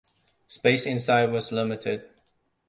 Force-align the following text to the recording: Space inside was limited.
Space 0.47 0.87
inside 0.87 1.27
was 1.31 1.51
limited. 1.51 2.09